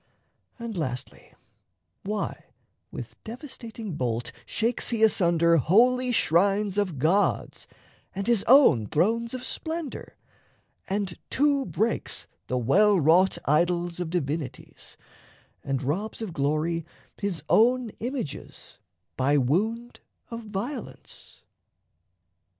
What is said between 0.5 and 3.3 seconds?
And, lastly, why, with